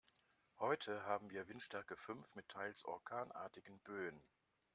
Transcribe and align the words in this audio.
Heute 0.57 1.03
haben 1.05 1.29
wir 1.29 1.47
Windstärke 1.47 1.95
fünf 1.95 2.33
mit 2.33 2.49
teils 2.49 2.85
orkanartigen 2.85 3.79
Böen. 3.81 4.19